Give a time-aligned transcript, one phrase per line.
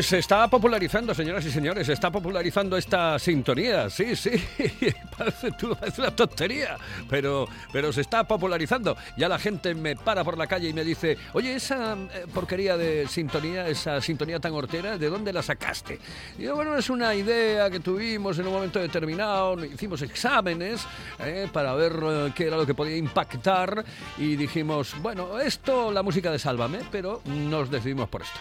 [0.00, 3.90] Pues se está popularizando, señoras y señores, se está popularizando esta sintonía.
[3.90, 4.30] Sí, sí,
[5.18, 5.52] parece,
[5.98, 6.78] una tontería,
[7.10, 8.96] pero, pero se está popularizando.
[9.18, 12.78] Ya la gente me para por la calle y me dice, oye, esa eh, porquería
[12.78, 15.98] de sintonía, esa sintonía tan hortera, ¿de dónde la sacaste?
[16.38, 20.80] Y yo, bueno, es una idea que tuvimos en un momento determinado, hicimos exámenes
[21.18, 23.84] eh, para ver eh, qué era lo que podía impactar
[24.16, 28.40] y dijimos, bueno, esto, la música de Sálvame, pero nos decidimos por esto.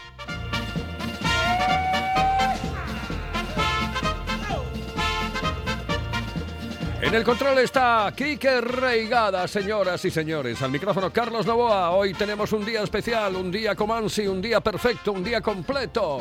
[7.02, 10.62] En el control está Kike Reigada, señoras y señores.
[10.62, 11.92] Al micrófono Carlos Novoa.
[11.92, 16.20] Hoy tenemos un día especial, un día Comansi, un día perfecto, un día completo.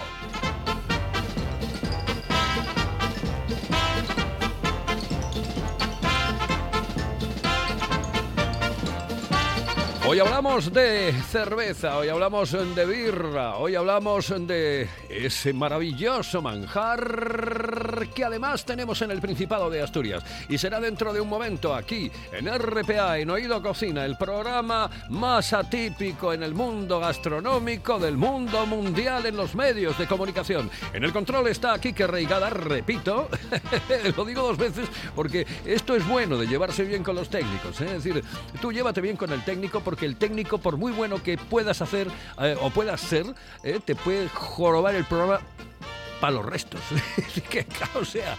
[10.11, 18.25] Hoy hablamos de cerveza, hoy hablamos de birra, hoy hablamos de ese maravilloso manjar que
[18.25, 20.25] además tenemos en el Principado de Asturias.
[20.49, 25.53] Y será dentro de un momento aquí, en RPA, en Oído Cocina, el programa más
[25.53, 30.71] atípico en el mundo gastronómico del mundo mundial en los medios de comunicación.
[30.95, 33.29] En el control está Kike Reigada, repito,
[34.17, 37.79] lo digo dos veces porque esto es bueno de llevarse bien con los técnicos.
[37.83, 37.97] ¿eh?
[37.97, 38.25] Es decir,
[38.63, 41.83] tú llévate bien con el técnico porque que el técnico, por muy bueno que puedas
[41.83, 42.09] hacer
[42.41, 43.27] eh, o puedas ser,
[43.63, 45.41] eh, te puede jorobar el programa
[46.21, 46.81] para los restos.
[47.51, 48.37] que, o sea,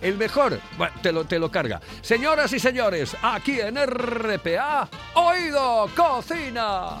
[0.00, 0.60] el mejor
[1.02, 1.80] te, lo, te lo carga.
[2.00, 7.00] Señoras y señores, aquí en RPA, Oído Cocina.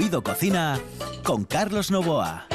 [0.00, 0.80] Oído Cocina
[1.22, 2.46] con Carlos Novoa.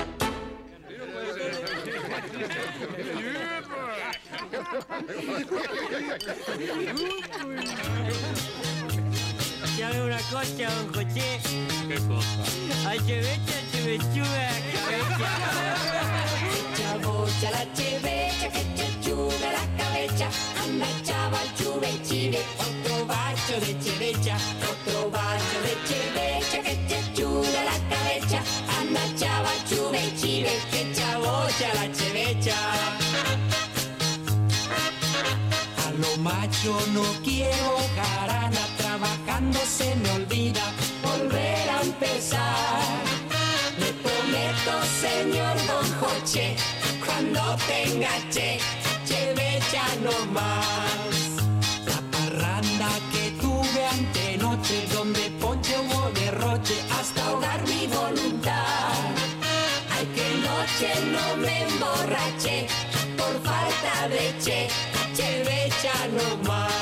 [19.14, 19.75] Una
[20.08, 22.38] Anda, chaval, chuve, chive.
[22.60, 28.40] Otro bacho de chevecha, otro bacho de chevecha, que chechuga la cabeza.
[28.80, 30.52] Anda, chaval, chuve, chive.
[30.70, 32.56] Que chabocha, la chevecha.
[35.88, 40.62] A lo macho no quiero jarana, trabajando se me olvida
[41.02, 43.02] volver a empezar.
[43.80, 46.56] Le prometo, señor Don Joche,
[47.04, 48.85] cuando tenga che, chevecha
[50.04, 51.16] no más.
[51.86, 58.94] La parranda que tuve antenoche, donde ponche hubo derroche, hasta ahogar mi voluntad.
[59.96, 62.68] Ay, que noche no me emborraché
[63.18, 64.68] por falta de che,
[65.16, 66.75] chevecha no más.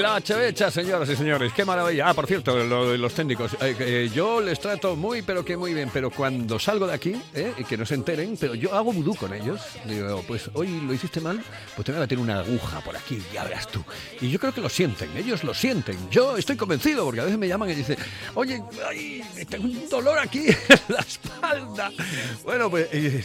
[0.00, 2.08] La chevecha, señoras y señores, qué maravilla.
[2.08, 3.54] Ah, por cierto, lo los técnicos.
[3.60, 5.90] eh, eh, yo les trato muy, pero que muy bien.
[5.92, 9.34] Pero cuando salgo de aquí, eh, que no se enteren, pero yo hago vudú con
[9.34, 9.60] ellos.
[9.86, 11.42] Digo, pues hoy lo hiciste mal,
[11.74, 13.82] pues te voy a meter una aguja por aquí, ya verás tú.
[14.20, 15.98] Y yo creo que lo sienten, ellos lo sienten.
[16.10, 17.96] Yo estoy convencido, porque a veces me llaman y dicen,
[18.34, 21.90] oye, ay, tengo un dolor aquí en la espalda.
[22.44, 23.24] Bueno, pues eh,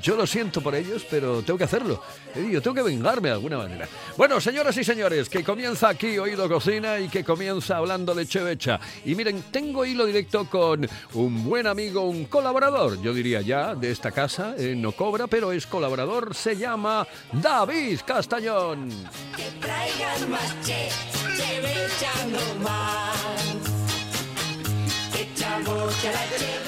[0.00, 2.02] yo lo siento por ellos, pero tengo que hacerlo.
[2.34, 3.88] Yo tengo que vengarme de alguna manera.
[4.16, 8.78] Bueno, señoras y señores, que comienza aquí Oído Cocina y que comienza hablando de chevecha.
[9.06, 13.90] Y miren, tengo hilo directo con un buen amigo, un colaborador, yo diría ya, de
[13.90, 18.90] esta casa, eh, no cobra, pero es colaborador, se llama David Castañón.
[19.34, 20.90] Que más che,
[21.34, 22.12] chevecha.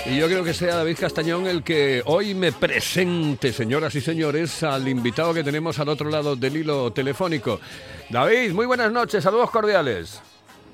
[0.07, 4.63] Y yo creo que sea David Castañón el que hoy me presente, señoras y señores,
[4.63, 7.61] al invitado que tenemos al otro lado del hilo telefónico.
[8.09, 10.23] David, muy buenas noches, saludos cordiales.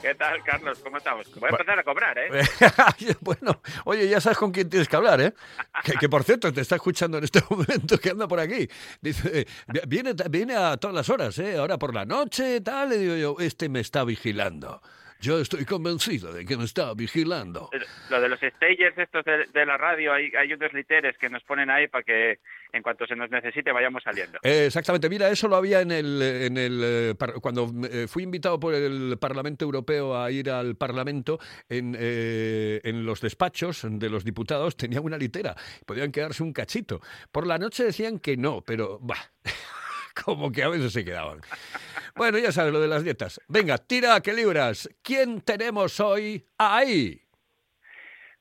[0.05, 0.79] ¿Qué tal, Carlos?
[0.85, 1.27] ¿Cómo estamos?
[1.35, 2.29] Voy a empezar a cobrar, ¿eh?
[3.23, 5.33] bueno, oye, ya sabes con quién tienes que hablar, ¿eh?
[5.83, 8.69] Que, que, por cierto, te está escuchando en este momento, que anda por aquí.
[9.01, 9.47] Dice,
[9.89, 11.56] viene, viene a todas las horas, ¿eh?
[11.56, 14.83] Ahora por la noche, tal, le digo yo, este me está vigilando.
[15.25, 17.71] Yo estoy convencido de que me está vigilando.
[18.11, 21.43] Lo de los stagers estos de, de la radio, hay, hay unos literes que nos
[21.44, 22.41] ponen ahí para que
[22.75, 24.38] en cuanto se nos necesite vayamos saliendo.
[24.43, 28.61] Eh, exactamente, mira, eso lo había en el, en el eh, cuando eh, fui invitado
[28.61, 31.38] por el Parlamento Europeo a ir al Parlamento,
[31.70, 35.56] en, eh, en los despachos de los diputados tenían una litera,
[35.87, 37.00] podían quedarse un cachito.
[37.32, 39.32] Por la noche decían que no, pero bah,
[40.25, 41.40] como que a veces se quedaban.
[42.14, 43.40] Bueno, ya sabes lo de las dietas.
[43.49, 44.88] Venga, tira que libras.
[45.02, 47.20] ¿Quién tenemos hoy ahí?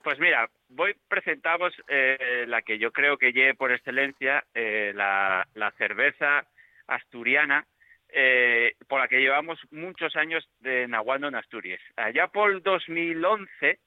[0.04, 5.46] Pues mira, voy presentamos eh, la que yo creo que lleve por excelencia eh, la,
[5.78, 6.46] cerveza
[6.88, 7.66] asturiana,
[8.10, 11.82] eh, por la que llevamos muchos años de naguando en Asturias.
[11.96, 13.80] Allá por 2011,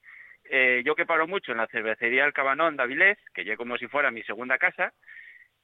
[0.49, 3.77] eh, yo que paro mucho en la cervecería El Cabanón de Avilés, que llegué como
[3.77, 4.93] si fuera mi segunda casa,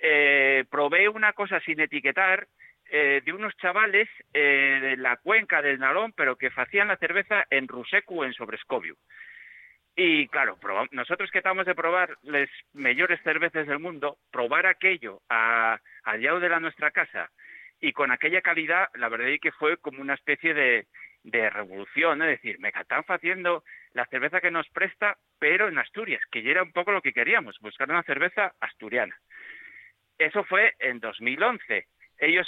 [0.05, 2.45] eh, probé una cosa sin etiquetar
[2.91, 7.45] eh, de unos chavales eh, de la cuenca del Narón, pero que hacían la cerveza
[7.49, 8.97] en Rusecu, en Sobrescobio.
[9.95, 10.57] Y claro,
[10.91, 16.41] nosotros que estamos de probar las mejores cervezas del mundo, probar aquello a, al lado
[16.41, 17.29] de la nuestra casa
[17.79, 20.87] y con aquella calidad, la verdad es que fue como una especie de,
[21.23, 23.63] de revolución, es decir, me están haciendo
[23.93, 27.13] la cerveza que nos presta, pero en Asturias, que ya era un poco lo que
[27.13, 29.15] queríamos, buscar una cerveza asturiana.
[30.17, 31.87] Eso fue en 2011.
[32.19, 32.47] Ellos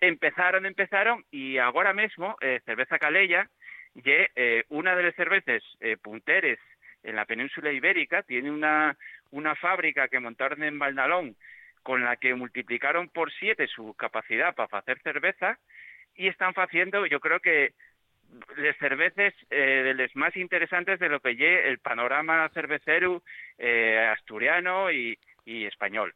[0.00, 3.48] empezaron, empezaron, y ahora mismo, eh, Cerveza Calella,
[4.04, 6.58] eh, una de las cervezas eh, punteres
[7.02, 8.96] en la península ibérica, tiene una,
[9.30, 11.36] una fábrica que montaron en Valnalón,
[11.82, 15.58] con la que multiplicaron por siete su capacidad para hacer cerveza,
[16.14, 17.72] y están haciendo, yo creo que
[18.56, 23.22] les cerveces eh, de les más interesantes de lo que lle el panorama cervecero
[24.12, 26.12] asturiano y español.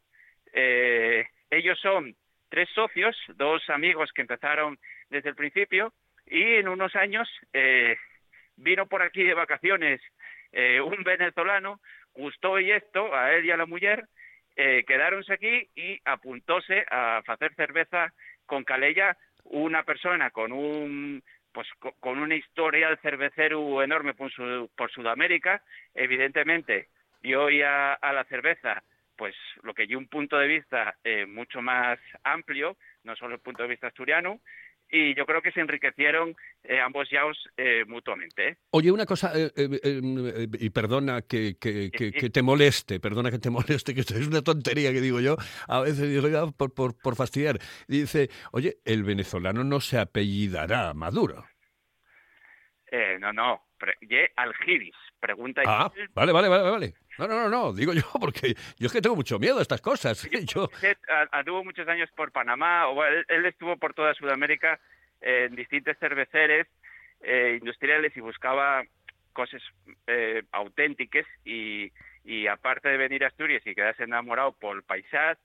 [0.52, 2.14] Eh, ellos son
[2.48, 5.92] tres socios, dos amigos que empezaron desde el principio
[6.26, 7.96] y en unos años eh,
[8.56, 10.00] vino por aquí de vacaciones
[10.52, 11.80] eh, un venezolano,
[12.14, 14.04] gustó y esto a él y a la mujer,
[14.56, 18.12] eh, quedáronse aquí y apuntóse a hacer cerveza
[18.46, 24.70] con Calella una persona con un pues co- con una historia cervecero enorme por, su-
[24.76, 25.62] por Sudamérica,
[25.94, 26.88] evidentemente,
[27.22, 28.82] y hoy a, a la cerveza,
[29.20, 33.40] pues lo que yo un punto de vista eh, mucho más amplio, no solo el
[33.42, 34.40] punto de vista asturiano,
[34.90, 36.34] y yo creo que se enriquecieron
[36.64, 38.48] eh, ambos yaos eh, mutuamente.
[38.48, 38.56] ¿eh?
[38.70, 43.38] Oye, una cosa, eh, eh, y perdona que, que- que- que te moleste, perdona que
[43.38, 45.36] te moleste, que esto es una tontería que digo yo,
[45.68, 47.58] a veces digo, "Ya, por, por, por fastidiar.
[47.88, 51.44] Dice, oye, el venezolano no se apellidará Maduro.
[52.90, 53.66] Eh, no, no,
[54.00, 56.94] ye Algiris, pregunta Ah, vale, vale, vale, vale.
[57.20, 59.80] No, no, no, no, digo yo, porque yo es que tengo mucho miedo a estas
[59.80, 60.28] cosas.
[60.46, 64.80] Yo, Usted a- anduvo muchos años por Panamá, o él, él estuvo por toda Sudamérica
[65.20, 66.66] eh, en distintos cerveceres
[67.22, 68.82] eh, industriales y buscaba
[69.34, 69.62] cosas
[70.06, 71.92] eh, auténticas y,
[72.24, 75.38] y aparte de venir a Asturias y quedarse enamorado por el paisaje,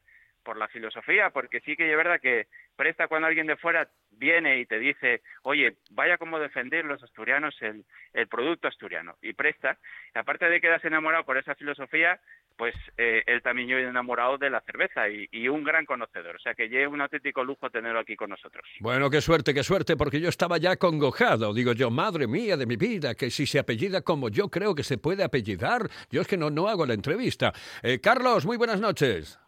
[0.46, 2.48] por la filosofía, porque sí que es verdad que
[2.78, 7.54] presta cuando alguien de fuera viene y te dice, oye, vaya como defender los asturianos
[7.62, 7.84] el,
[8.14, 9.78] el producto asturiano, y presta,
[10.14, 12.22] aparte de quedarse enamorado por esa filosofía,
[12.58, 16.54] pues eh, él también yo enamorado de la cerveza y, un gran conocedor, o sea
[16.54, 18.66] que lleva un auténtico lujo tenerlo aquí con nosotros.
[18.80, 21.54] Bueno, qué suerte, qué suerte, porque yo estaba ya congojado.
[21.54, 24.84] Digo yo, madre mía de mi vida, que si se apellida como yo creo que
[24.84, 27.54] se puede apellidar, yo es que no, no hago la entrevista.
[27.84, 29.40] Eh, Carlos, muy buenas noches.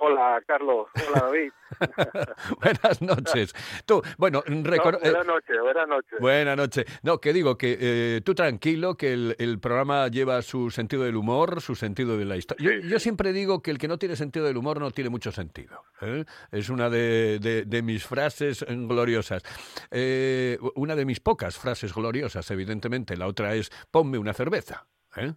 [0.00, 0.86] Hola, Carlos.
[1.08, 1.50] Hola, David.
[2.62, 3.54] buenas noches.
[3.84, 6.20] Tú, bueno, recor- No, buenas noches, buenas noches.
[6.20, 6.84] Buenas noches.
[7.02, 11.16] No, que digo que eh, tú tranquilo, que el, el programa lleva su sentido del
[11.16, 12.70] humor, su sentido de la historia.
[12.80, 15.32] Yo, yo siempre digo que el que no tiene sentido del humor no tiene mucho
[15.32, 15.82] sentido.
[16.00, 16.24] ¿eh?
[16.52, 19.42] Es una de, de- de mis frases eh, gloriosas.
[19.90, 23.16] Eh, una de mis pocas frases gloriosas, evidentemente.
[23.16, 24.86] La otra es, ponme una cerveza.
[25.16, 25.32] ¿eh?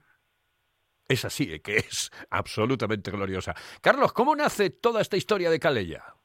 [1.12, 3.54] Es así, eh, que es absolutamente gloriosa.
[3.82, 6.16] Carlos, ¿cómo nace toda esta historia de Calella?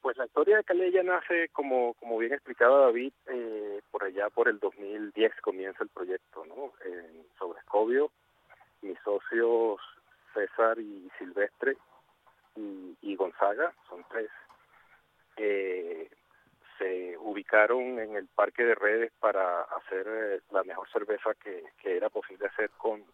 [0.00, 4.48] pues la historia de Calella nace, como, como bien explicaba David, eh, por allá por
[4.48, 6.72] el 2010 comienza el proyecto, ¿no?
[7.38, 8.10] Sobre Escobio,
[8.80, 9.78] mis socios
[10.32, 11.76] César y Silvestre
[12.56, 14.30] y, y Gonzaga, son tres,
[15.36, 16.08] eh,
[16.78, 21.96] se ubicaron en el parque de redes para hacer eh, la mejor cerveza que, que
[21.96, 23.04] era posible hacer con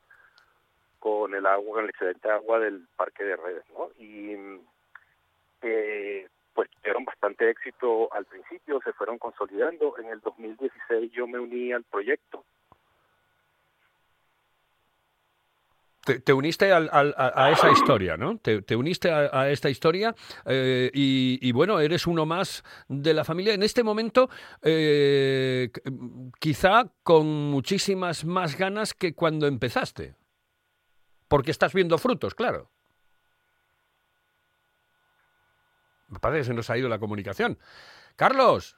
[1.05, 3.91] con el agua, el excedente de agua del parque de redes, ¿no?
[3.99, 4.61] Y mm,
[5.61, 9.99] eh, pues tuvieron bastante éxito al principio, se fueron consolidando.
[9.99, 12.43] En el 2016 yo me uní al proyecto.
[16.05, 18.37] Te, te uniste al- al- a, esa historia, ¿no?
[18.39, 23.55] Te, te uniste a, esta historia eh, y, bueno, eres uno más de la familia.
[23.55, 24.29] En este momento,
[24.61, 25.71] eh,
[26.39, 30.15] quizá con muchísimas más ganas que cuando empezaste.
[31.27, 32.71] Porque estás viendo frutos, claro.
[36.09, 37.59] Me parece que se nos ha ido la comunicación.
[38.15, 38.77] Carlos.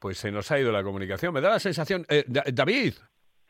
[0.00, 1.32] Pues se nos ha ido la comunicación.
[1.32, 2.04] Me da la sensación...
[2.08, 2.94] eh, Da- David.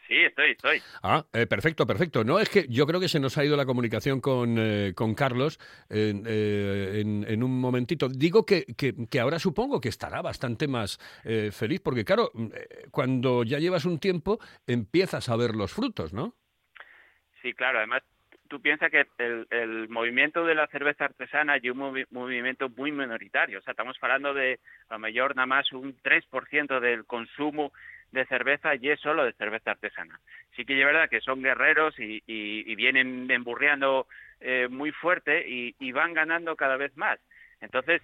[0.08, 0.82] Sí, estoy, estoy.
[1.02, 2.22] Ah, eh, perfecto, perfecto.
[2.24, 5.14] No, es que yo creo que se nos ha ido la comunicación con, eh, con
[5.14, 8.08] Carlos en, eh, en- en un momentito.
[8.08, 12.46] Digo que, que- que ahora supongo que estará bastante más eh, feliz, porque claro, mm,
[12.54, 16.34] eh, cuando ya llevas un tiempo empiezas a ver los frutos, ¿no?
[17.40, 17.78] Sí, claro.
[17.78, 18.02] Además,
[18.48, 22.92] tú piensas que el, el movimiento de la cerveza artesana es un movi- movimiento muy
[22.92, 23.58] minoritario.
[23.58, 27.72] O sea, estamos hablando de a lo mejor nada más un 3% del consumo
[28.12, 30.20] de cerveza y es solo de cerveza artesana.
[30.56, 34.06] Sí que es verdad que son guerreros y, y- vienen emburreando
[34.40, 37.18] eh, muy fuerte y, van ganando cada vez más.
[37.60, 38.02] Entonces,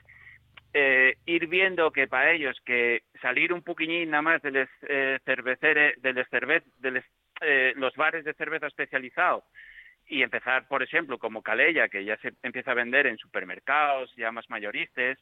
[0.75, 5.19] eh, ir viendo que para ellos que salir un poquillín nada más de los eh,
[5.25, 6.13] cerveceres, de
[6.79, 7.05] de les-
[7.41, 9.45] eh, los bares de cerveza especializados
[10.07, 14.33] y empezar, por ejemplo, como Calella, que ya se empieza a vender en supermercados, ya
[14.33, 15.19] más mayoristas,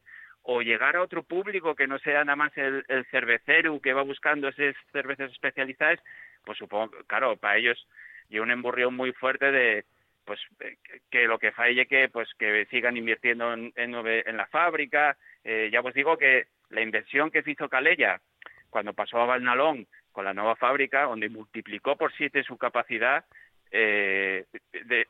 [0.49, 4.49] o llegar a otro público que no sea nada más el, cervecero que va buscando
[4.49, 5.99] esas cervezas especializadas,
[6.45, 7.87] pues supongo, claro, para ellos
[8.29, 9.85] y un emburrión muy fuerte de
[10.25, 10.77] pues eh,
[11.11, 15.17] que- lo que falle que pues que sigan invirtiendo en, la fábrica.
[15.43, 18.21] Eh, ya os digo que la inversión que hizo Calella
[18.71, 23.25] cuando pasó a Valnalón con la nueva fábrica donde multiplicó por siete su capacidad
[23.73, 24.45] eh,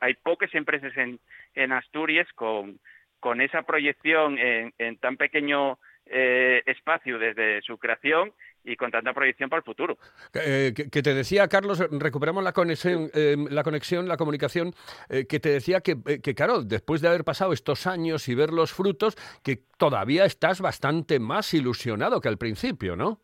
[0.00, 1.20] hay pocas empresas en,
[1.54, 2.80] en Asturias con,
[3.20, 8.32] con esa proyección en, en tan pequeño eh, espacio desde su creación
[8.66, 9.96] y con tanta proyección para el futuro.
[10.34, 14.74] Eh, que, que te decía, Carlos, recuperamos la conexión, eh, la, conexión la comunicación,
[15.08, 18.34] eh, que te decía que, eh, que, claro, después de haber pasado estos años y
[18.34, 23.20] ver los frutos, que todavía estás bastante más ilusionado que al principio, ¿no?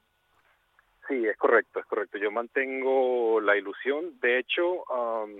[1.09, 2.19] Sí, es correcto, es correcto.
[2.19, 4.19] Yo mantengo la ilusión.
[4.21, 5.31] De hecho, am,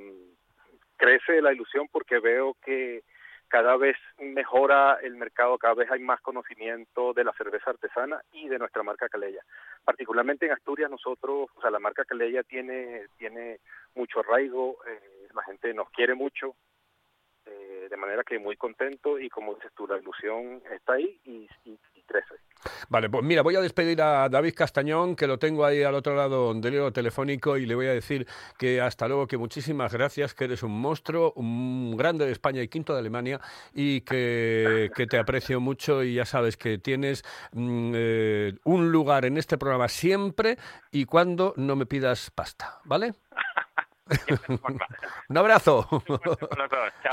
[0.97, 3.05] crece la ilusión porque veo que
[3.53, 8.49] cada vez mejora el mercado, cada vez hay más conocimiento de la cerveza artesana y
[8.49, 9.43] de nuestra marca Calella.
[9.85, 13.61] Particularmente en Asturias nosotros, o sea, la marca Calella tiene tiene
[13.95, 16.57] mucho arraigo, eh, la gente nos quiere mucho,
[17.45, 21.47] eh, de manera que muy contento y como dices tú, la ilusión está ahí y,
[21.65, 22.37] y- y crece.
[22.89, 26.15] Vale, pues mira, voy a despedir a David Castañón, que lo tengo ahí al otro
[26.15, 28.27] lado del hilo telefónico, y le voy a decir
[28.59, 32.69] que hasta luego, que muchísimas gracias, que eres un monstruo, un grande de España y
[32.69, 33.41] quinto de Alemania,
[33.75, 39.25] y que, que te aprecio mucho y ya sabes que tienes mm, eh, un lugar
[39.25, 40.59] en este programa siempre
[40.91, 43.13] y cuando no me pidas pasta, ¿vale?
[45.29, 45.89] un abrazo.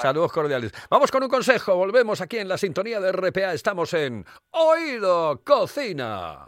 [0.02, 0.72] Saludos cordiales.
[0.90, 1.76] Vamos con un consejo.
[1.76, 3.54] Volvemos aquí en la sintonía de RPA.
[3.54, 6.48] Estamos en Oído Cocina.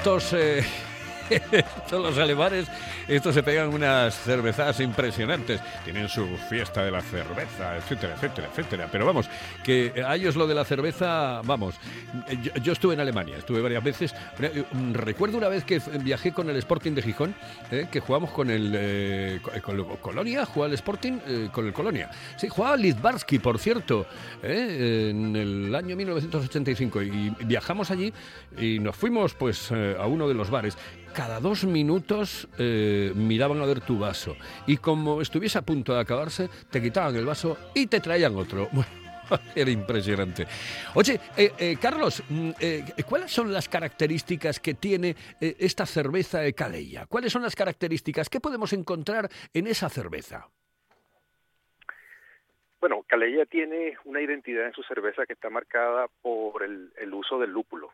[0.00, 0.64] Estos, eh,
[2.02, 2.68] los alemanes,
[3.16, 5.60] estos se pegan unas cervezas impresionantes.
[5.84, 8.88] Tienen su fiesta de la cerveza, etcétera, etcétera, etcétera.
[8.90, 9.28] Pero vamos,
[9.64, 11.74] que a ellos lo de la cerveza, vamos.
[12.62, 14.14] Yo, estuve en Alemania, estuve varias veces.
[14.72, 17.34] Mm, Recuerdo una vez que viajé con el Sporting de Gijón,
[17.70, 19.40] eh, que jugamos con el eh,
[20.00, 22.10] Colonia, jugaba el Sporting eh, con el Colonia.
[22.36, 24.06] Sí, jugaba Lidbarsky, por cierto,
[24.42, 28.12] eh, en el año 1985 y viajamos allí
[28.58, 30.76] y nos fuimos pues eh, a uno de los bares.
[31.14, 34.36] Cada dos minutos eh, miraban a ver tu vaso
[34.66, 38.68] y como estuviese a punto de acabarse, te quitaban el vaso y te traían otro.
[39.54, 40.46] Era impresionante.
[40.94, 42.50] Oye, eh, eh, Carlos, mm,
[43.08, 47.06] ¿cuáles son las características que tiene esta cerveza de Calella?
[47.06, 48.28] ¿Cuáles son las características?
[48.28, 50.48] ¿Qué podemos encontrar en esa cerveza?
[52.80, 57.50] Bueno, Calella tiene una identidad en su cerveza que está marcada por el uso del
[57.50, 57.90] lúpulo.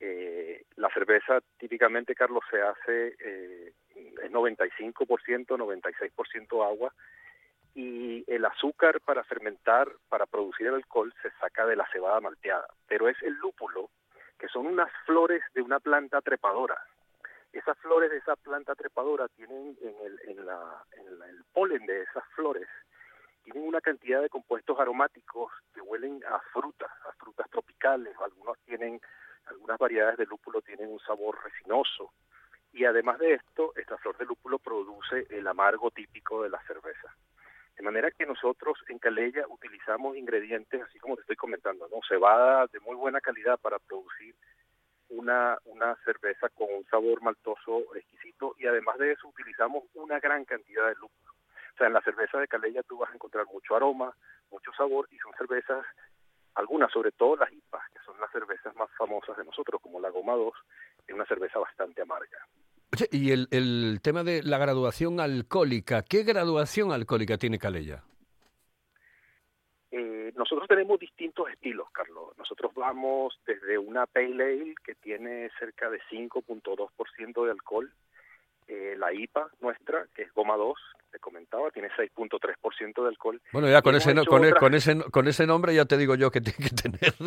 [0.00, 3.72] Eh, la cerveza típicamente, Carlos, se hace eh,
[4.22, 6.92] es 95%, 96% agua
[7.74, 12.66] y el azúcar para fermentar, para producir el alcohol, se saca de la cebada malteada.
[12.86, 13.90] Pero es el lúpulo,
[14.38, 16.78] que son unas flores de una planta trepadora.
[17.52, 22.02] Esas flores de esa planta trepadora tienen en el, en la, en la- polen de
[22.02, 22.68] esas flores
[23.44, 29.00] tienen una cantidad de compuestos aromáticos que huelen a frutas, a frutas tropicales, algunos tienen,
[29.46, 32.12] algunas variedades de lúpulo tienen un sabor resinoso.
[32.72, 37.14] Y además de esto, esta flor de lúpulo produce el amargo típico de la cerveza.
[37.76, 42.00] De manera que nosotros en Calella utilizamos ingredientes, así como te estoy comentando, ¿no?
[42.08, 44.34] Cebada de muy buena calidad para producir
[45.10, 50.44] una, una cerveza con un sabor maltoso exquisito y además de eso utilizamos una gran
[50.44, 51.32] cantidad de lúpulo.
[51.74, 54.14] O sea, en la cerveza de Calella tú vas a encontrar mucho aroma,
[54.50, 55.84] mucho sabor y son cervezas,
[56.56, 60.10] algunas, sobre todo las IPAs, que son las cervezas más famosas de nosotros, como la
[60.10, 60.52] Goma 2,
[61.06, 62.38] es una cerveza bastante amarga.
[63.10, 68.02] Y el, el tema de la graduación alcohólica, ¿qué graduación alcohólica tiene Calella?
[69.90, 72.36] Eh, nosotros tenemos distintos estilos, Carlos.
[72.36, 77.92] Nosotros vamos desde una Pale Ale que tiene cerca de 5.2% de alcohol,
[78.68, 80.78] eh, la IPA nuestra, que es Goma 2,
[81.12, 83.40] te comentaba, tiene 6.3% de alcohol.
[83.52, 85.96] Bueno, ya con ese, no- con, e- otras- con, ese, con ese nombre ya te
[85.96, 87.14] digo yo que tiene que tener.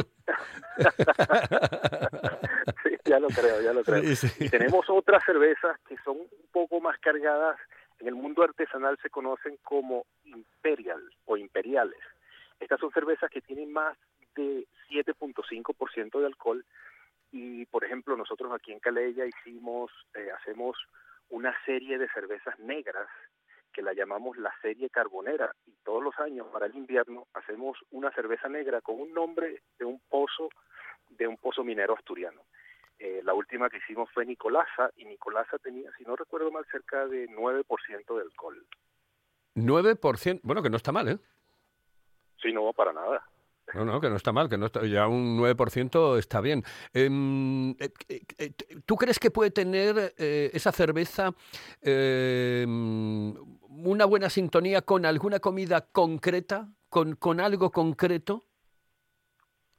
[2.84, 4.02] Sí, ya lo creo, ya lo creo.
[4.04, 4.46] Sí, sí.
[4.46, 7.58] Y tenemos otras cervezas que son un poco más cargadas,
[8.00, 12.00] en el mundo artesanal se conocen como imperial o imperiales.
[12.60, 13.98] Estas son cervezas que tienen más
[14.36, 16.64] de 7.5% de alcohol
[17.32, 20.78] y, por ejemplo, nosotros aquí en Calella hicimos, eh, hacemos
[21.30, 23.08] una serie de cervezas negras
[23.72, 28.12] que la llamamos la serie carbonera y todos los años para el invierno hacemos una
[28.12, 30.50] cerveza negra con un nombre de un pozo
[31.10, 32.42] de un pozo minero asturiano.
[32.98, 37.08] Eh, la última que hicimos fue Nicolasa y Nicolasa tenía, si no recuerdo mal, cerca
[37.08, 38.66] de 9% de alcohol.
[39.56, 41.18] 9%, bueno, que no está mal, ¿eh?
[42.42, 43.24] Sí, no, para nada.
[43.74, 46.64] No, no, que no está mal, que no está, ya un 9% está bien.
[46.94, 48.52] Em, eh, eh, eh,
[48.86, 51.32] ¿Tú crees que puede tener eh, esa cerveza
[51.82, 53.34] em,
[53.70, 58.44] una buena sintonía con alguna comida concreta, con, con algo concreto?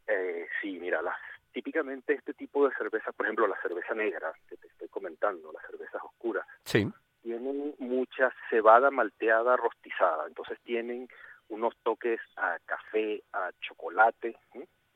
[0.06, 1.16] Eh, sí, mira, las,
[1.52, 5.64] típicamente este tipo de cerveza, por ejemplo, la cerveza negra que te estoy comentando, las
[5.70, 6.88] cervezas oscuras, Sí.
[7.22, 11.08] tienen mucha cebada malteada rostizada, entonces tienen
[11.50, 14.36] unos toques a café, a chocolate.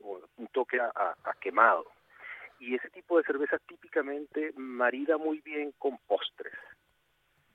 [0.01, 1.85] O un toque a, a- a quemado.
[2.59, 6.53] Y ese tipo de cerveza típicamente marida muy bien con postres,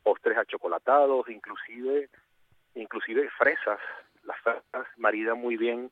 [0.02, 2.08] postres achocolatados, inclusive,
[2.74, 3.78] inclusive fresas.
[4.24, 5.90] Las fresas maridan muy bien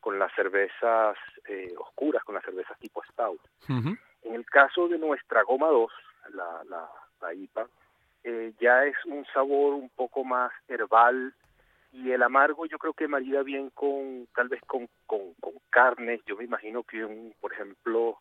[0.00, 3.40] con las cervezas eh, oscuras, con las cervezas tipo stout.
[4.22, 5.92] En el caso de nuestra goma 2,
[6.34, 7.68] la, la, la IPA,
[8.24, 11.34] eh, ya es un sabor un poco más herbal
[11.92, 16.20] y el amargo yo creo que marida bien con, tal vez con, con, con carnes.
[16.26, 18.18] Yo me imagino que, un, por ejemplo,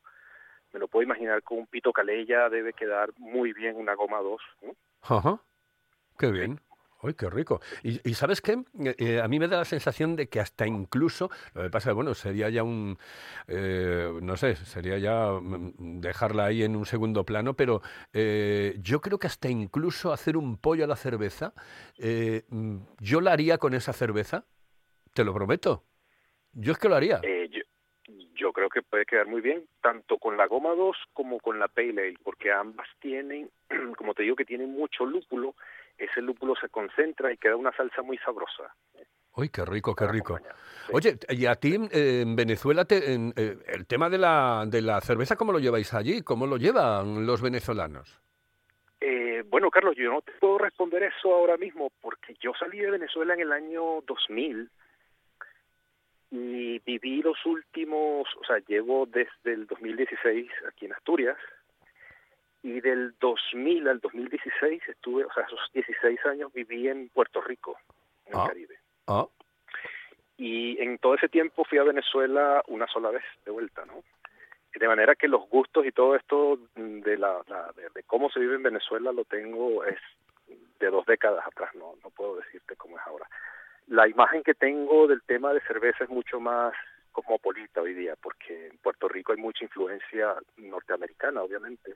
[0.74, 4.42] me lo puedo imaginar con un pito calella debe quedar muy bien una goma 2.
[4.64, 4.72] ¿no?
[5.02, 5.40] Ajá.
[6.18, 6.60] Qué bien.
[7.02, 7.62] ¡Uy, qué rico!
[7.84, 8.62] Y, ¿sabes qué?
[8.84, 11.94] Eh, eh, a mí me da la sensación de que hasta incluso, lo que pasa,
[11.94, 12.98] bueno, sería ya un,
[13.48, 17.82] eh, no sé, sería ya mm, dejarla ahí en un segundo plano, pero
[18.12, 21.54] eh, yo creo que hasta incluso hacer un pollo a la cerveza,
[21.98, 24.46] eh, mm, yo la haría con esa cerveza,
[25.14, 25.86] te lo prometo.
[26.52, 27.22] Yo es que lo haría.
[28.36, 31.68] Yo, creo que puede quedar muy bien, tanto con la Goma 2 como con la
[31.68, 33.50] Pale Ale, porque ambas tienen,
[33.98, 35.56] como te digo, que tienen mucho lúpulo,
[36.00, 38.74] ese lúpulo se concentra y queda una salsa muy sabrosa.
[39.36, 40.40] ¡Uy, qué rico, qué rico!
[40.92, 44.82] Oye, y a ti eh, en Venezuela, te- en, eh, el tema de la, de
[44.82, 46.22] la cerveza, ¿cómo lo lleváis allí?
[46.24, 48.20] ¿Cómo lo llevan los venezolanos?
[49.00, 52.92] Eh, bueno, Carlos, yo no te puedo responder eso ahora mismo porque yo salí de
[52.92, 54.70] Venezuela en el año 2000
[56.32, 61.38] y viví los últimos, o sea, llevo desde el 2016 aquí en Asturias
[62.64, 67.78] y del 2000 al 2016 estuve, o sea, esos 16 años viví en Puerto Rico,
[68.26, 68.48] en el Ah.
[68.48, 68.76] Caribe.
[69.08, 69.26] Ah,
[70.38, 74.04] Y en todo ese tiempo fui a Venezuela una sola vez de vuelta, ¿no?
[74.74, 78.40] De manera que los gustos y todo esto de, la, la- de, de cómo se
[78.40, 80.00] vive en Venezuela lo tengo es
[80.80, 83.28] de dos décadas atrás, no, no puedo decirte cómo es ahora.
[83.88, 86.74] La imagen que tengo del tema de cerveza es mucho más
[87.12, 91.96] cosmopolita hoy día, porque en Puerto Rico hay mucha influencia norteamericana, obviamente.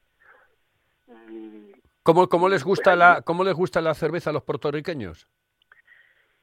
[2.04, 5.28] ¿Cómo, cómo les gusta la, ¿Cómo les gusta la cerveza a los puertorriqueños?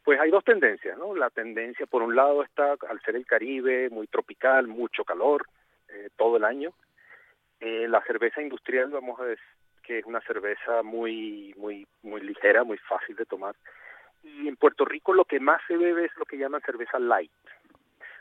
[0.05, 1.15] Pues hay dos tendencias, ¿no?
[1.15, 5.47] La tendencia, por un lado, está al ser el Caribe, muy tropical, mucho calor
[5.89, 6.73] eh, todo el año.
[7.61, 9.45] Eh, la cerveza industrial, vamos a decir
[9.83, 13.55] que es una cerveza muy, muy, muy ligera, muy fácil de tomar.
[14.23, 17.33] Y en Puerto Rico lo que más se bebe es lo que llaman cerveza light.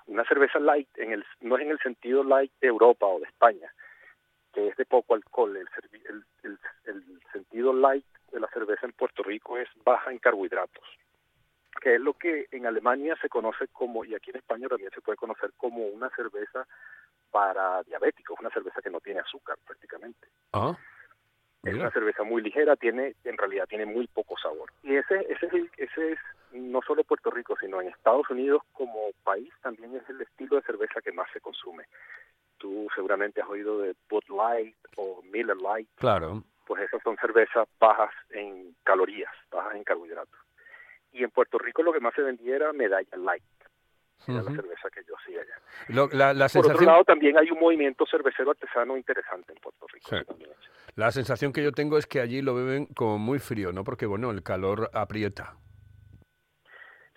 [0.08, 3.28] Una cerveza light en el, no es en el sentido light de Europa o de
[3.28, 3.71] España,
[4.60, 5.56] que es de poco alcohol.
[5.56, 5.67] El,
[6.10, 10.84] el, el, el sentido light de la cerveza en Puerto Rico es baja en carbohidratos
[11.82, 15.00] que es lo que en Alemania se conoce como, y aquí en España también se
[15.00, 16.67] puede conocer como una cerveza
[17.32, 20.28] para diabéticos, una cerveza que no tiene azúcar prácticamente.
[20.52, 20.76] Ah,
[21.63, 24.74] Es una cerveza muy ligera, tiene, en realidad tiene muy poco sabor.
[24.84, 26.19] Y ese, ese es el- ese es
[26.52, 30.63] no solo Puerto Rico, sino en Estados Unidos como país también es el estilo de
[30.63, 31.86] cerveza que más se consume.
[32.60, 36.43] Tú seguramente has oído de Bud Light o Miller Light, Claro.
[36.67, 40.39] pues esas son cervezas bajas en calorías, bajas en carbohidratos.
[41.12, 43.43] Y en Puerto Rico lo que más se vendía era Medalla Light,
[44.28, 45.56] era la cerveza que yo hacía allá.
[45.88, 49.60] Lo- la, la Por otro sensación, lado, también hay un movimiento cervecero artesano interesante en
[49.60, 50.10] Puerto Rico.
[50.10, 50.45] Sí.
[50.95, 53.84] la sensación que yo tengo es que allí lo beben como muy frío, ¿no?
[53.86, 55.56] Porque, bueno, el calor aprieta.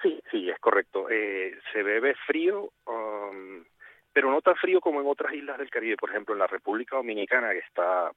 [0.02, 1.08] Sí, sí, es correcto.
[1.10, 3.64] Eh, se bebe frío, um,
[4.12, 5.96] pero no tan frío como en otras islas del Caribe.
[5.96, 8.12] Por ejemplo, en la República Dominicana, que está a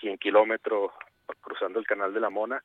[0.00, 0.92] 100 kilómetros
[1.40, 2.62] cruzando el Canal de la Mona,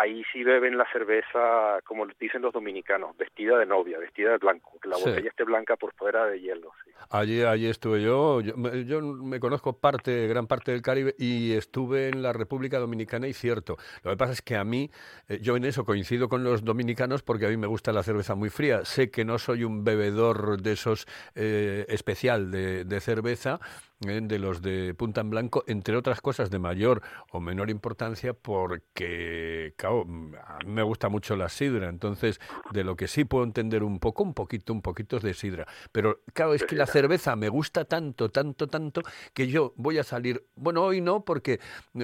[0.00, 4.78] ahí sí beben la cerveza, como dicen los dominicanos, vestida de novia, vestida de blanco,
[4.80, 5.04] que la Sí.
[5.04, 6.72] botella esté blanca por fuera de hielo.
[6.84, 6.90] sí.
[7.10, 11.52] Allí, allí estuve yo, yo, me- yo me conozco parte, gran parte del Caribe y
[11.54, 13.76] estuve en la República Dominicana y cierto.
[14.04, 14.90] Lo que pasa es que a mí,
[15.28, 18.34] eh, yo en eso coincido con los dominicanos porque a mí me gusta la cerveza
[18.34, 18.84] muy fría.
[18.84, 23.58] Sé que no soy un bebedor de esos eh, especial de, de cerveza,
[24.06, 28.32] eh, de los de punta en blanco, entre otras cosas de mayor o menor importancia
[28.32, 30.06] porque, claro,
[30.46, 32.40] a mí me gusta mucho la sidra, entonces
[32.72, 35.66] de lo que sí puedo entender un poco, un poquito, un poquito es de sidra.
[35.92, 39.02] Pero claro, es que la cerveza me gusta tanto, tanto, tanto,
[39.34, 41.60] que yo voy a salir, bueno, hoy no, porque,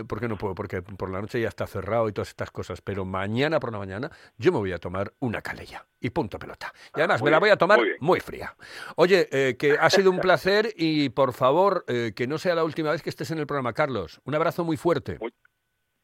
[0.07, 3.07] porque no puedo, porque por la noche ya está cerrado y todas estas cosas, pero
[3.07, 6.73] mañana por la mañana yo me voy a tomar una calella y punto pelota.
[6.95, 7.97] Y además me la voy a tomar bien.
[8.01, 8.57] muy fría.
[8.97, 12.65] Oye, eh, que ha sido un placer y por favor, eh, que no sea la
[12.65, 14.21] última vez que estés en el programa, Carlos.
[14.25, 15.19] Un abrazo muy fuerte.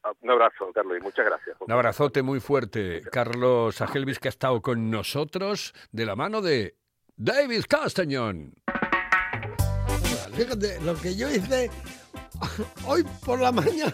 [0.05, 1.57] Ah, Un abrazo, Carlos, y muchas gracias.
[1.61, 3.03] Un abrazote muy fuerte.
[3.13, 6.77] Carlos Agelvis, que ha estado con nosotros de la mano de
[7.17, 8.55] David Castañón.
[10.35, 11.71] Fíjate, lo que yo hice
[12.87, 13.93] hoy por la mañana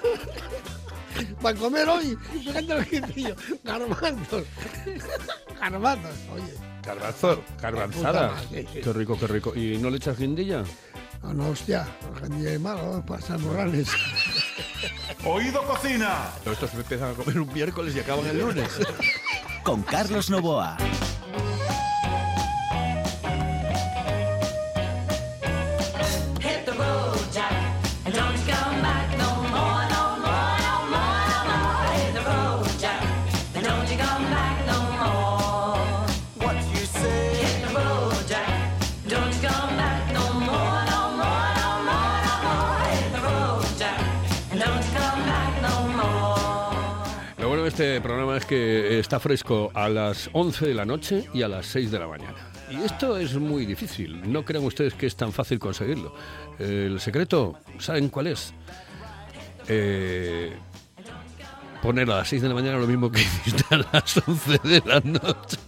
[1.42, 4.46] para comer hoy, fíjate lo que hice yo, garbanzos,
[5.58, 6.54] garbanzos, oye.
[6.84, 8.34] Garbanzo, garbanzada.
[8.50, 8.64] Sí.
[8.82, 9.54] Qué rico, qué rico.
[9.54, 10.62] ¿Y no le echas guindilla?
[11.22, 11.86] No, no, hostia,
[12.30, 13.88] ni de malo, pasar morales.
[15.24, 16.30] Oído Cocina.
[16.46, 18.68] Estos me empiezan a comer un miércoles y acaban el lunes.
[19.64, 20.76] Con Carlos Novoa.
[47.80, 51.64] Este programa es que está fresco a las 11 de la noche y a las
[51.66, 52.34] 6 de la mañana.
[52.68, 54.20] Y esto es muy difícil.
[54.32, 56.12] No crean ustedes que es tan fácil conseguirlo.
[56.58, 58.52] El secreto, ¿saben cuál es?
[59.68, 60.56] Eh,
[61.80, 64.82] poner a las 6 de la mañana lo mismo que hiciste a las 11 de
[64.84, 65.58] la noche.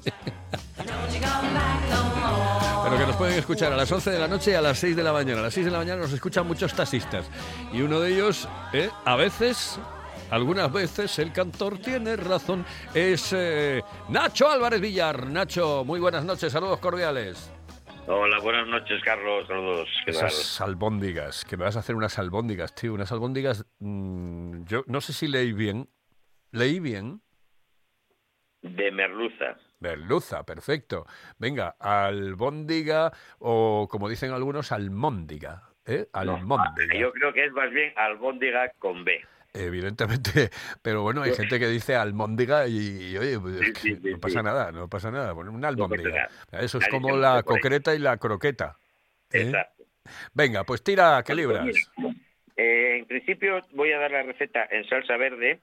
[2.82, 4.96] Pero que nos pueden escuchar a las 11 de la noche y a las 6
[4.96, 5.38] de la mañana.
[5.38, 7.26] A las 6 de la mañana nos escuchan muchos taxistas.
[7.72, 9.78] Y uno de ellos, eh, a veces,
[10.30, 12.64] algunas veces, el cantor tiene razón,
[12.94, 15.26] es eh, Nacho Álvarez Villar.
[15.26, 17.52] Nacho, muy buenas noches, saludos cordiales.
[18.06, 19.46] Hola, buenas noches, Carlos.
[19.46, 19.88] Saludos.
[20.04, 20.26] ¿Qué tal?
[20.26, 23.66] Esas albóndigas, que me vas a hacer unas albóndigas, tío, unas albóndigas.
[23.78, 25.88] mm, yo no sé si leí bien.
[26.50, 27.20] ¿Leí bien?
[28.62, 29.56] De merluza.
[29.78, 31.06] Merluza, perfecto.
[31.38, 35.70] Venga, albóndiga o como dicen algunos, almóndiga.
[35.86, 36.08] ¿eh?
[36.12, 36.98] Almóndiga.
[36.98, 39.24] Yo creo que es más bien albóndiga con B.
[39.52, 40.50] Evidentemente,
[40.82, 44.88] pero bueno, hay gente que dice almóndiga y, y, oye, pues, no pasa nada, no
[44.88, 46.28] pasa nada, poner una almóndiga.
[46.52, 48.76] Eso es como la concreta y la croqueta.
[49.32, 49.42] ¿eh?
[49.42, 49.84] Exacto.
[50.34, 51.66] Venga, pues tira, ¿qué libras?
[52.56, 55.60] Eh, en principio voy a dar la receta en salsa verde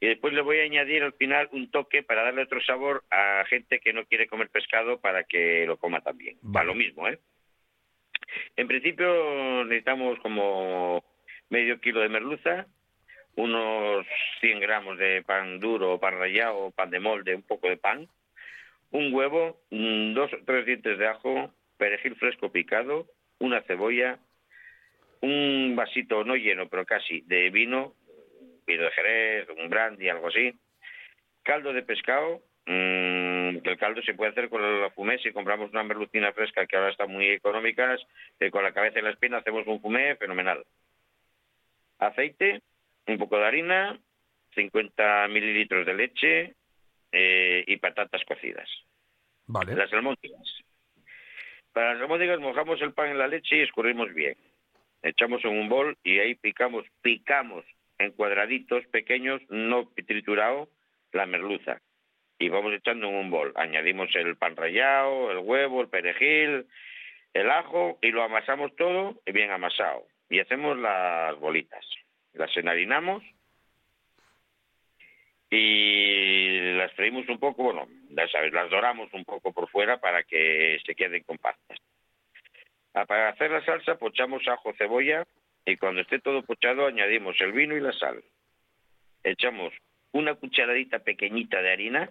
[0.00, 3.44] y después le voy a añadir al final un toque para darle otro sabor a
[3.48, 6.36] gente que no quiere comer pescado para que lo coma también.
[6.52, 7.18] Para lo mismo, ¿eh?
[8.56, 11.04] En principio necesitamos como
[11.50, 12.66] medio kilo de merluza,
[13.36, 14.06] unos
[14.40, 18.08] 100 gramos de pan duro, pan rallado, pan de molde, un poco de pan,
[18.90, 23.06] un huevo, mm, dos o tres dientes de ajo, perejil fresco picado,
[23.38, 24.18] una cebolla,
[25.20, 27.94] un vasito no lleno, pero casi, de vino,
[28.66, 30.54] vino de Jerez, un brandy, algo así,
[31.42, 35.70] caldo de pescado, mm, que el caldo se puede hacer con la fumé, si compramos
[35.70, 38.00] una merlucina fresca, que ahora están muy económicas,
[38.38, 40.64] eh, con la cabeza y la espina hacemos un fumé fenomenal.
[41.98, 42.62] Aceite,
[43.06, 43.98] un poco de harina,
[44.54, 46.54] 50 mililitros de leche
[47.12, 48.68] eh, y patatas cocidas.
[49.46, 49.74] Vale.
[49.74, 50.62] Las almóndigas.
[51.72, 54.36] Para las almóndigas mojamos el pan en la leche y escurrimos bien.
[55.02, 57.64] Echamos en un bol y ahí picamos, picamos
[57.98, 60.68] en cuadraditos pequeños, no triturado,
[61.12, 61.80] la merluza.
[62.38, 63.52] Y vamos echando en un bol.
[63.56, 66.66] Añadimos el pan rallado, el huevo, el perejil,
[67.32, 70.06] el ajo y lo amasamos todo y bien amasado.
[70.30, 71.84] Y hacemos las bolitas.
[72.34, 73.22] Las enharinamos
[75.50, 80.94] y las freímos un poco, bueno, las doramos un poco por fuera para que se
[80.94, 81.78] queden compactas.
[82.92, 85.24] Ah, Para hacer la salsa pochamos ajo, cebolla
[85.64, 88.22] y cuando esté todo pochado añadimos el vino y la sal.
[89.22, 89.72] Echamos
[90.12, 92.10] una cucharadita pequeñita de harina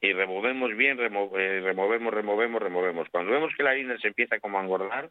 [0.00, 3.08] y removemos bien, eh, removemos, removemos, removemos.
[3.10, 5.10] Cuando vemos que la harina se empieza como a engordar,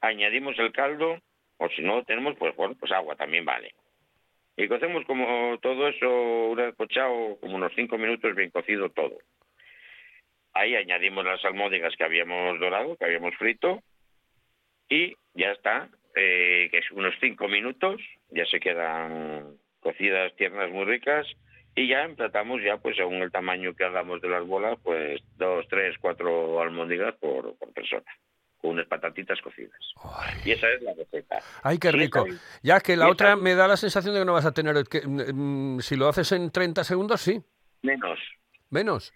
[0.00, 1.18] añadimos el caldo
[1.58, 3.74] o si no tenemos, pues bueno, pues agua también vale.
[4.56, 6.08] Y cocemos como todo eso,
[6.48, 9.18] una vez pochado, como unos cinco minutos bien cocido todo.
[10.54, 13.82] Ahí añadimos las almóndigas que habíamos dorado, que habíamos frito,
[14.88, 20.86] y ya está, eh, que es unos cinco minutos, ya se quedan cocidas, tiernas, muy
[20.86, 21.26] ricas,
[21.74, 25.68] y ya emplatamos ya, pues según el tamaño que hagamos de las bolas, pues dos,
[25.68, 28.10] tres, cuatro almóndigas por persona,
[28.66, 29.78] con unas patatitas cocidas.
[30.44, 31.38] Y esa es la receta.
[31.62, 32.26] Ay, qué rico.
[32.62, 34.74] Ya que la otra me da la sensación de que no vas a tener...
[34.84, 37.40] Que, mm, si lo haces en 30 segundos, sí.
[37.82, 38.18] Menos.
[38.70, 39.14] Menos.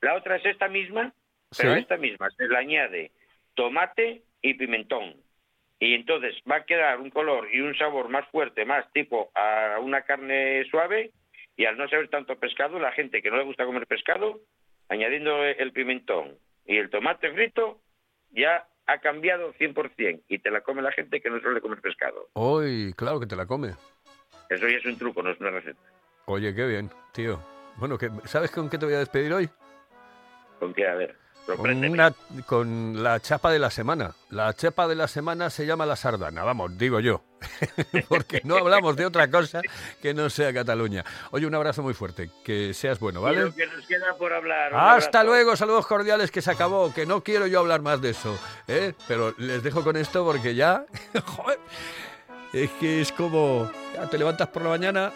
[0.00, 1.12] La otra es esta misma,
[1.56, 1.80] pero Sí.
[1.80, 3.10] esta misma se le añade
[3.54, 5.16] tomate y pimentón.
[5.80, 9.78] Y entonces va a quedar un color y un sabor más fuerte, más tipo a
[9.80, 11.10] una carne suave.
[11.56, 14.40] Y al no saber tanto pescado, la gente que no le gusta comer pescado,
[14.88, 17.80] añadiendo el pimentón y el tomate frito,
[18.30, 20.22] ya ha cambiado 100%.
[20.28, 22.28] Y te la come la gente que no suele comer pescado.
[22.34, 23.74] Hoy, claro que te la come.
[24.48, 25.80] Eso ya es un truco, no es una receta.
[26.26, 27.40] Oye, qué bien, tío.
[27.76, 29.48] Bueno, ¿sabes con qué te voy a despedir hoy?
[30.58, 30.86] ¿Con qué?
[30.86, 31.16] A ver,
[31.46, 32.12] Con, una,
[32.46, 34.12] con la chapa de la semana.
[34.30, 37.22] La chapa de la semana se llama la sardana, vamos, digo yo.
[38.08, 39.60] Porque no hablamos de otra cosa
[40.00, 41.04] que no sea Cataluña.
[41.32, 42.30] Oye, un abrazo muy fuerte.
[42.44, 43.42] Que seas bueno, ¿vale?
[43.42, 44.72] lo que nos queda por hablar.
[44.74, 48.38] Hasta luego, saludos cordiales, que se acabó, que no quiero yo hablar más de eso,
[48.68, 48.94] ¿eh?
[49.08, 50.86] pero les dejo con esto porque ya,
[51.24, 51.58] joder,
[52.52, 55.12] es que es como, ya te levantas por la mañana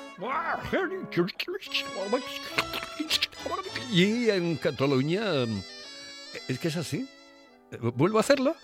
[3.92, 5.22] y en Cataluña
[6.48, 7.08] es que es así.
[7.80, 8.54] ¿Vuelvo a hacerlo?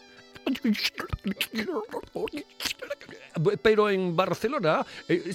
[3.63, 5.35] Pero en Barcelona eh,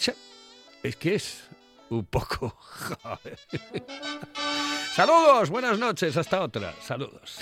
[0.83, 1.43] es que es
[1.89, 2.57] un poco...
[4.95, 6.73] Saludos, buenas noches, hasta otra.
[6.81, 7.39] Saludos.